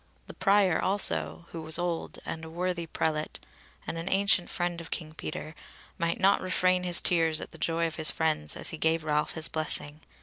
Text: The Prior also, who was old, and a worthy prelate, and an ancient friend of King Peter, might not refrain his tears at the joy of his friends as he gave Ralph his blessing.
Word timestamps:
The 0.25 0.33
Prior 0.33 0.81
also, 0.81 1.45
who 1.51 1.61
was 1.61 1.77
old, 1.77 2.17
and 2.25 2.43
a 2.43 2.49
worthy 2.49 2.87
prelate, 2.87 3.39
and 3.85 3.99
an 3.99 4.09
ancient 4.09 4.49
friend 4.49 4.81
of 4.81 4.89
King 4.89 5.13
Peter, 5.13 5.53
might 5.99 6.19
not 6.19 6.41
refrain 6.41 6.81
his 6.81 7.01
tears 7.01 7.39
at 7.39 7.51
the 7.51 7.59
joy 7.59 7.85
of 7.85 7.97
his 7.97 8.09
friends 8.09 8.57
as 8.57 8.71
he 8.71 8.79
gave 8.79 9.03
Ralph 9.03 9.33
his 9.33 9.47
blessing. 9.47 10.01